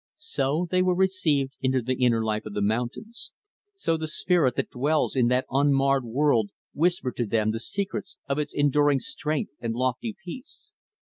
So 0.17 0.65
they 0.71 0.81
were 0.81 0.95
received 0.95 1.57
into 1.61 1.79
the 1.79 1.93
inner 2.03 2.23
life 2.23 2.47
of 2.47 2.55
the 2.55 2.61
mountains; 2.63 3.31
so 3.75 3.97
the 3.97 4.07
spirit 4.07 4.55
that 4.55 4.71
dwells 4.71 5.15
in 5.15 5.27
that 5.27 5.45
unmarred 5.51 6.05
world 6.05 6.49
whispered 6.73 7.15
to 7.17 7.27
them 7.27 7.51
the 7.51 7.59
secrets 7.59 8.17
of 8.27 8.39
its 8.39 8.51
enduring 8.51 8.99
strength 9.01 9.51
and 9.59 9.75
lofty 9.75 10.15
peace. 10.25 10.71